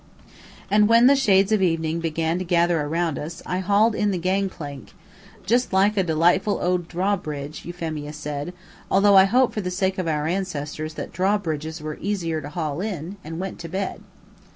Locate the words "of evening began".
1.51-2.39